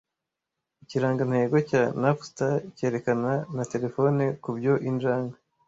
Ikirangantego 0.83 1.55
cya 1.69 1.83
Napstar 2.01 2.55
cyerekana 2.75 3.31
na 3.55 3.63
terefone 3.71 4.23
kubyo 4.43 4.73
injangwe 4.89 5.35